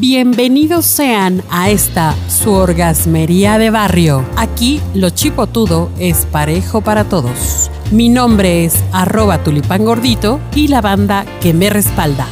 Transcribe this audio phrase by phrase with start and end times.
[0.00, 4.24] Bienvenidos sean a esta su orgasmería de barrio.
[4.36, 7.68] Aquí lo chipotudo es parejo para todos.
[7.90, 12.28] Mi nombre es arroba tulipán gordito y la banda que me respalda.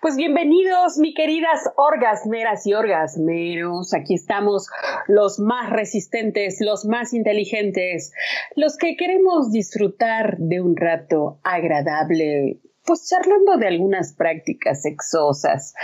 [0.00, 3.92] Pues bienvenidos, mi queridas orgasmeras y orgasmeros.
[3.92, 4.68] Aquí estamos
[5.08, 8.12] los más resistentes, los más inteligentes,
[8.54, 15.74] los que queremos disfrutar de un rato agradable, pues charlando de algunas prácticas sexosas.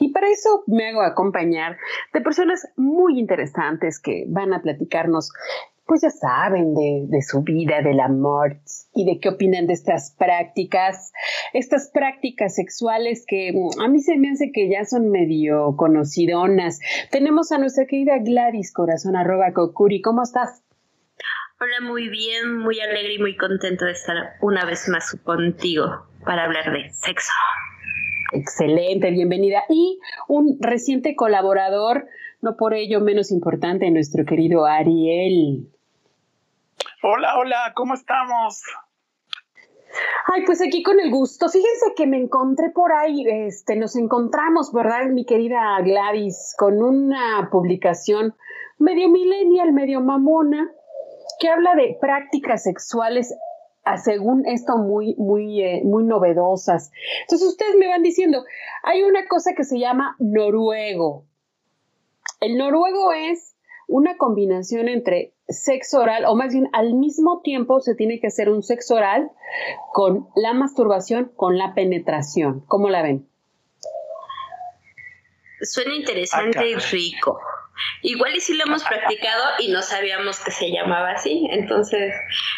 [0.00, 1.76] Y para eso me hago acompañar
[2.12, 5.30] de personas muy interesantes que van a platicarnos
[5.86, 8.58] pues ya saben de, su vida, del amor
[8.92, 11.12] y de qué opinan de estas prácticas,
[11.52, 16.80] estas prácticas sexuales que mm, a mí se me hace que ya son medio conocidonas.
[17.10, 20.62] Tenemos a nuestra querida Gladys Corazón arroba Kokuri, ¿cómo estás?
[21.58, 26.44] Hola, muy bien, muy alegre y muy contento de estar una vez más contigo para
[26.44, 27.32] hablar de sexo.
[28.32, 29.62] Excelente, bienvenida.
[29.70, 32.08] Y un reciente colaborador,
[32.42, 35.66] no por ello menos importante, nuestro querido Ariel.
[37.02, 38.62] Hola, hola, ¿cómo estamos?
[40.26, 41.48] Ay, pues aquí con el gusto.
[41.48, 47.48] Fíjense que me encontré por ahí, este, nos encontramos, ¿verdad, mi querida Gladys, con una
[47.50, 48.34] publicación
[48.78, 50.70] medio millennial, medio mamona,
[51.38, 53.34] que habla de prácticas sexuales,
[54.02, 56.90] según esto, muy, muy, eh, muy novedosas.
[57.22, 58.44] Entonces ustedes me van diciendo,
[58.82, 61.24] hay una cosa que se llama noruego.
[62.40, 63.56] El noruego es
[63.88, 68.50] una combinación entre sexo oral, o más bien al mismo tiempo se tiene que hacer
[68.50, 69.30] un sexo oral
[69.92, 72.64] con la masturbación, con la penetración.
[72.66, 73.28] ¿Cómo la ven?
[75.60, 77.38] Suena interesante y rico.
[78.02, 82.14] Igual y si lo hemos practicado y no sabíamos que se llamaba así, entonces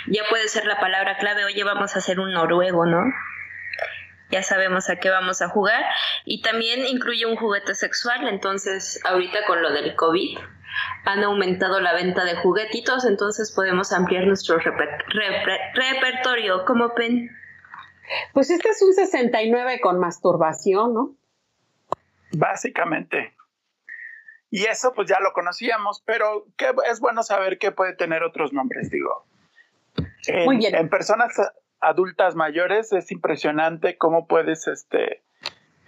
[0.06, 3.02] ya puede ser la palabra clave, oye, vamos a hacer un noruego, ¿no?
[4.30, 5.84] Ya sabemos a qué vamos a jugar
[6.24, 10.38] y también incluye un juguete sexual, entonces ahorita con lo del COVID
[11.04, 16.64] han aumentado la venta de juguetitos, entonces podemos ampliar nuestro repertorio.
[16.66, 17.30] ¿Cómo pen?
[18.32, 21.16] Pues este es un 69 con masturbación, ¿no?
[22.32, 23.34] Básicamente.
[24.50, 26.46] Y eso pues ya lo conocíamos, pero
[26.90, 29.26] es bueno saber que puede tener otros nombres, digo.
[30.44, 30.74] Muy bien.
[30.74, 31.32] En personas
[31.80, 35.22] adultas mayores es impresionante cómo puedes este,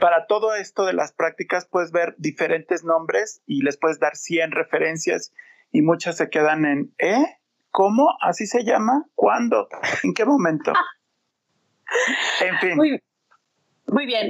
[0.00, 4.52] para todo esto de las prácticas puedes ver diferentes nombres y les puedes dar 100
[4.52, 5.32] referencias
[5.72, 7.38] y muchas se quedan en ¿eh?
[7.70, 8.08] ¿Cómo?
[8.20, 9.04] ¿Así se llama?
[9.14, 9.68] ¿Cuándo?
[10.02, 10.72] ¿En qué momento?
[12.40, 12.76] en fin.
[12.76, 13.02] Muy, bien,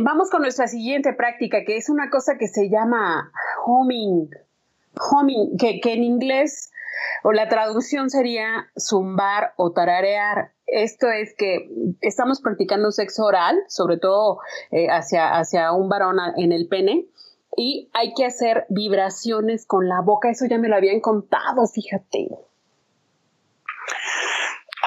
[0.02, 3.32] vamos con nuestra siguiente práctica, que es una cosa que se llama
[3.64, 4.28] homing,
[5.10, 6.70] homing, que, que en inglés
[7.22, 10.52] o la traducción sería zumbar o tararear.
[10.66, 11.68] Esto es que
[12.00, 14.38] estamos practicando sexo oral, sobre todo
[14.70, 17.06] eh, hacia, hacia un varón en el pene,
[17.56, 20.30] y hay que hacer vibraciones con la boca.
[20.30, 22.28] Eso ya me lo habían contado, fíjate.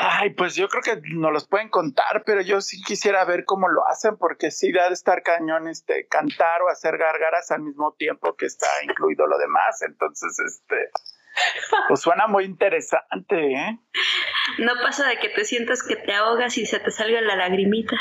[0.05, 3.69] Ay, pues yo creo que no los pueden contar, pero yo sí quisiera ver cómo
[3.69, 7.93] lo hacen, porque sí da de estar cañón este, cantar o hacer gargaras al mismo
[7.93, 9.81] tiempo que está incluido lo demás.
[9.81, 10.89] Entonces, este,
[11.87, 13.79] pues suena muy interesante, ¿eh?
[14.59, 17.95] No pasa de que te sientas que te ahogas y se te salga la lagrimita.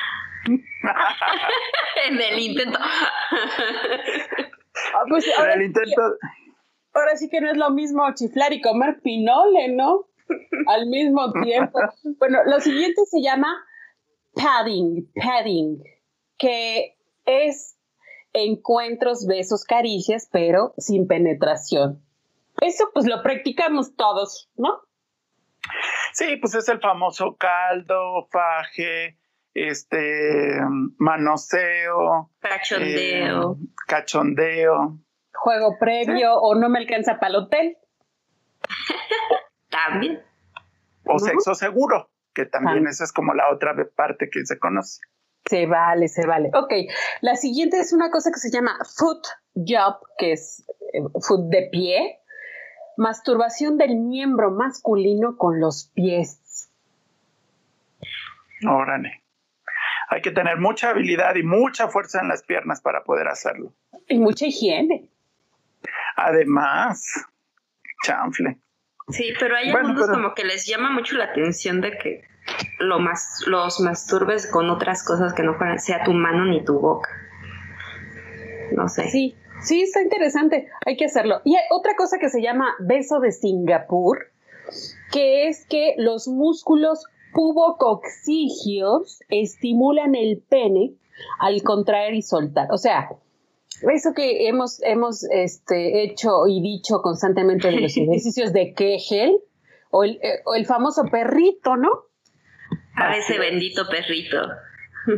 [2.07, 2.81] en el intento.
[2.83, 6.03] Ah, pues ahora, el intento.
[6.95, 10.09] ahora sí que no es lo mismo chiflar y comer pinole, ¿no?
[10.67, 11.79] Al mismo tiempo.
[12.19, 13.49] Bueno, lo siguiente se llama
[14.35, 15.83] padding, padding,
[16.39, 17.77] que es
[18.33, 22.03] encuentros, besos, caricias, pero sin penetración.
[22.61, 24.83] Eso pues lo practicamos todos, ¿no?
[26.13, 29.19] Sí, pues es el famoso caldo, faje,
[29.55, 30.61] este,
[30.99, 32.31] manoseo.
[32.41, 33.53] Cachondeo.
[33.53, 34.99] Eh, cachondeo.
[35.33, 37.77] Juego previo o no me alcanza para el hotel.
[39.73, 40.23] también.
[41.05, 45.01] O sexo seguro, que también esa es como la otra parte que se conoce.
[45.45, 46.51] Se vale, se vale.
[46.55, 46.73] Ok,
[47.21, 51.69] la siguiente es una cosa que se llama foot job, que es eh, foot de
[51.71, 52.23] pie,
[52.97, 56.71] Masturbación del miembro masculino con los pies.
[58.69, 59.23] Órale.
[60.09, 63.73] Hay que tener mucha habilidad y mucha fuerza en las piernas para poder hacerlo.
[64.09, 65.09] Y mucha higiene.
[66.17, 67.03] Además,
[68.05, 68.59] chanfle.
[69.09, 72.25] Sí, pero hay algunos como que les llama mucho la atención de que
[72.79, 77.11] lo más, los masturbes con otras cosas que no sea tu mano ni tu boca.
[78.73, 79.09] No sé.
[79.11, 81.41] Sí, Sí, está interesante, hay que hacerlo.
[81.45, 84.19] Y hay otra cosa que se llama beso de Singapur,
[85.13, 90.95] que es que los músculos pubococcígeos estimulan el pene
[91.39, 92.73] al contraer y soltar.
[92.73, 93.11] O sea,
[93.91, 99.39] eso que hemos, hemos este, hecho y dicho constantemente de los ejercicios de Kegel,
[99.91, 101.91] o el, eh, o el famoso perrito, ¿no?
[102.95, 104.39] A ese bendito perrito.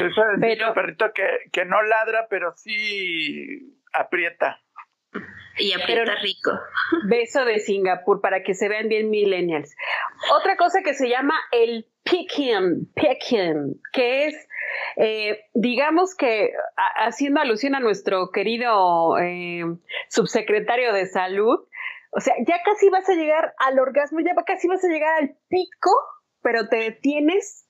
[0.00, 4.60] ese bendito perrito que, que no ladra, pero sí aprieta.
[5.58, 6.52] Y aprieta rico.
[7.08, 9.74] Beso de Singapur para que se vean bien millennials.
[10.38, 14.48] Otra cosa que se llama el picking, picking, que es,
[14.96, 16.52] eh, digamos que
[16.96, 19.64] haciendo alusión a nuestro querido eh,
[20.08, 21.66] subsecretario de salud,
[22.10, 25.36] o sea, ya casi vas a llegar al orgasmo, ya casi vas a llegar al
[25.48, 25.90] pico,
[26.40, 27.66] pero te detienes,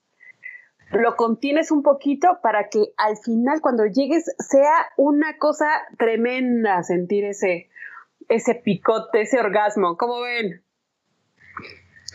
[0.91, 7.25] lo contienes un poquito para que al final cuando llegues sea una cosa tremenda sentir
[7.25, 7.69] ese,
[8.29, 9.97] ese picote, ese orgasmo.
[9.97, 10.63] ¿Cómo ven?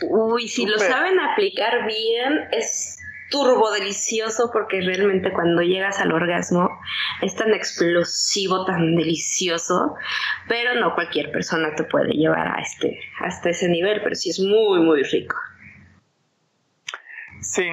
[0.09, 2.97] Uy, si lo saben aplicar bien, es
[3.29, 6.69] turbo delicioso porque realmente cuando llegas al orgasmo
[7.21, 9.95] es tan explosivo, tan delicioso,
[10.47, 14.39] pero no cualquier persona te puede llevar a este, hasta ese nivel, pero sí es
[14.39, 15.35] muy, muy rico.
[17.41, 17.69] Sí,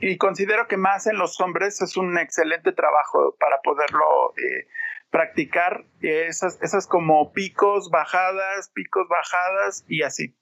[0.00, 4.66] y considero que más en los hombres es un excelente trabajo para poderlo eh,
[5.10, 10.34] practicar, esas, esas como picos, bajadas, picos, bajadas y así.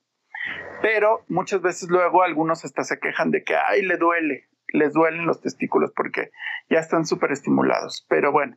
[0.83, 5.27] Pero muchas veces luego algunos hasta se quejan de que, ay, le duele, les duelen
[5.27, 6.31] los testículos porque
[6.71, 8.07] ya están súper estimulados.
[8.09, 8.57] Pero bueno,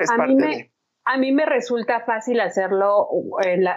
[0.00, 0.72] es parte de...
[1.04, 3.08] A mí me resulta fácil hacerlo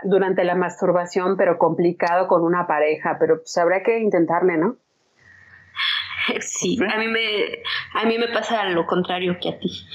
[0.03, 4.77] durante la masturbación, pero complicado con una pareja, pero pues habrá que intentarle, ¿no?
[6.39, 7.19] Sí, a mí me
[7.93, 9.87] a mí me pasa lo contrario que a ti.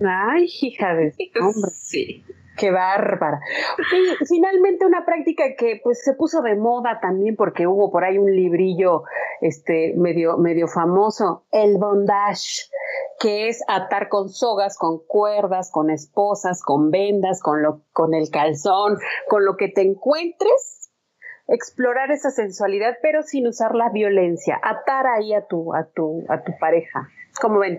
[0.00, 1.70] Ay, hija de hombre.
[1.72, 2.24] Sí.
[2.58, 3.40] Qué bárbara.
[3.78, 8.18] Y finalmente una práctica que pues se puso de moda también porque hubo por ahí
[8.18, 9.04] un librillo
[9.40, 12.68] este medio medio famoso, el bondage,
[13.20, 18.28] que es atar con sogas, con cuerdas, con esposas, con vendas, con lo con el
[18.30, 20.90] calzón, con lo que te encuentres,
[21.46, 26.42] explorar esa sensualidad pero sin usar la violencia, atar ahí a tu a tu a
[26.42, 27.08] tu pareja.
[27.40, 27.78] ¿Cómo ven?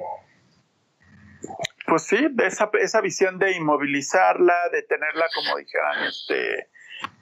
[1.90, 6.70] Pues sí, esa, esa visión de inmovilizarla, de tenerla, como dijeran, este,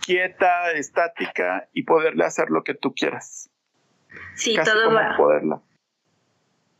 [0.06, 3.50] quieta, estática y poderle hacer lo que tú quieras.
[4.36, 5.16] Sí, todo va.
[5.16, 5.62] Poderla.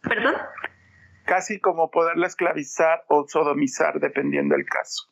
[0.02, 0.36] ¿Perdón?
[1.26, 5.10] Casi como poderla esclavizar o sodomizar, dependiendo del caso.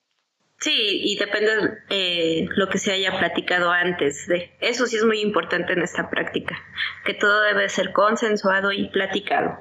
[0.57, 1.51] Sí, y depende
[1.89, 4.53] eh, lo que se haya platicado antes de.
[4.59, 6.57] Eso sí es muy importante en esta práctica,
[7.05, 9.59] que todo debe ser consensuado y platicado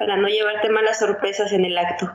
[0.00, 2.10] para no llevarte malas sorpresas en el acto.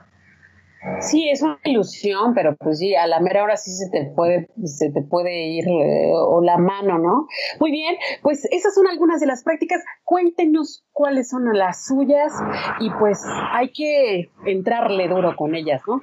[1.01, 4.49] Sí, es una ilusión, pero pues sí, a la mera hora sí se te puede,
[4.63, 7.27] se te puede ir eh, o la mano, ¿no?
[7.59, 9.83] Muy bien, pues esas son algunas de las prácticas.
[10.03, 12.33] Cuéntenos cuáles son las suyas
[12.79, 16.01] y pues hay que entrarle duro con ellas, ¿no?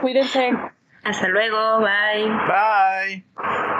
[0.00, 0.50] Cuídense.
[1.04, 2.26] Hasta luego, bye.
[2.26, 3.71] Bye.